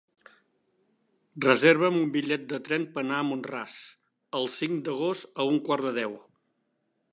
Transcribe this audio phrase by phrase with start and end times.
[1.45, 3.77] Reserva'm un bitllet de tren per anar a Mont-ras
[4.41, 6.19] el cinc d'agost a un quart de deu.